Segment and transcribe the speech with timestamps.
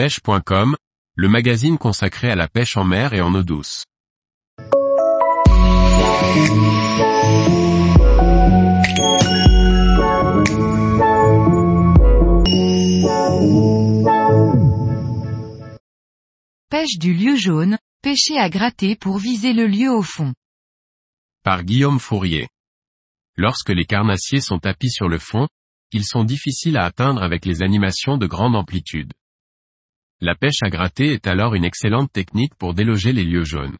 [0.00, 0.76] pêche.com,
[1.14, 3.84] le magazine consacré à la pêche en mer et en eau douce.
[16.70, 20.32] Pêche du lieu jaune, pêcher à gratter pour viser le lieu au fond.
[21.44, 22.48] Par Guillaume Fourier.
[23.36, 25.46] Lorsque les carnassiers sont tapis sur le fond,
[25.92, 29.12] ils sont difficiles à atteindre avec les animations de grande amplitude.
[30.22, 33.78] La pêche à gratter est alors une excellente technique pour déloger les lieux jaunes.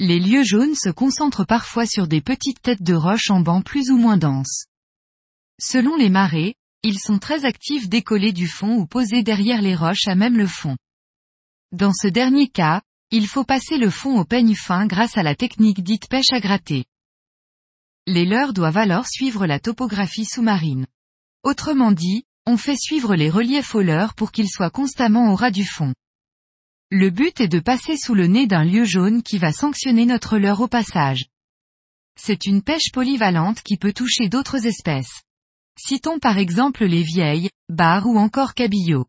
[0.00, 3.90] Les lieux jaunes se concentrent parfois sur des petites têtes de roches en banc plus
[3.90, 4.64] ou moins denses.
[5.60, 10.06] Selon les marées, ils sont très actifs décollés du fond ou posés derrière les roches
[10.06, 10.76] à même le fond.
[11.72, 12.80] Dans ce dernier cas,
[13.10, 16.40] il faut passer le fond au peigne fin grâce à la technique dite pêche à
[16.40, 16.86] gratter.
[18.06, 20.86] Les leurres doivent alors suivre la topographie sous-marine.
[21.42, 25.50] Autrement dit, on fait suivre les reliefs au leurre pour qu'ils soient constamment au ras
[25.50, 25.92] du fond.
[26.90, 30.38] Le but est de passer sous le nez d'un lieu jaune qui va sanctionner notre
[30.38, 31.26] leurre au passage.
[32.18, 35.22] C'est une pêche polyvalente qui peut toucher d'autres espèces.
[35.78, 39.06] Citons par exemple les vieilles, barres ou encore cabillots.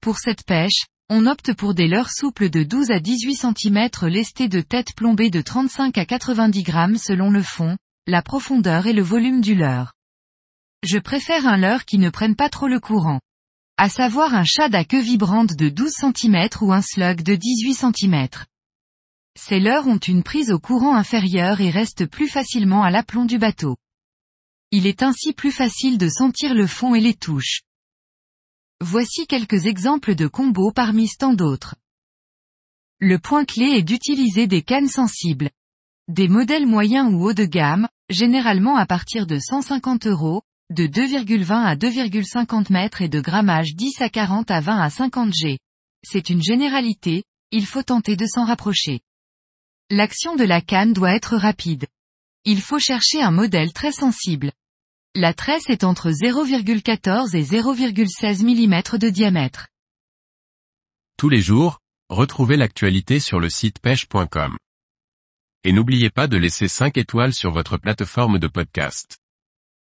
[0.00, 4.48] Pour cette pêche, on opte pour des leurres souples de 12 à 18 cm lestés
[4.48, 9.02] de tête plombée de 35 à 90 grammes selon le fond, la profondeur et le
[9.02, 9.92] volume du leurre.
[10.82, 13.20] Je préfère un leurre qui ne prenne pas trop le courant.
[13.76, 17.74] À savoir un shad à queue vibrante de 12 cm ou un slug de 18
[17.74, 18.28] cm.
[19.38, 23.38] Ces leurres ont une prise au courant inférieur et restent plus facilement à l'aplomb du
[23.38, 23.76] bateau.
[24.70, 27.60] Il est ainsi plus facile de sentir le fond et les touches.
[28.80, 31.74] Voici quelques exemples de combos parmi tant d'autres.
[33.00, 35.50] Le point clé est d'utiliser des cannes sensibles.
[36.08, 41.52] Des modèles moyens ou haut de gamme, généralement à partir de 150 euros, de 2,20
[41.52, 45.58] à 2,50 mètres et de grammage 10 à 40 à 20 à 50 G.
[46.04, 49.00] C'est une généralité, il faut tenter de s'en rapprocher.
[49.90, 51.86] L'action de la canne doit être rapide.
[52.44, 54.52] Il faut chercher un modèle très sensible.
[55.16, 59.66] La tresse est entre 0,14 et 0,16 mm de diamètre.
[61.16, 64.56] Tous les jours, retrouvez l'actualité sur le site pêche.com.
[65.64, 69.18] Et n'oubliez pas de laisser 5 étoiles sur votre plateforme de podcast.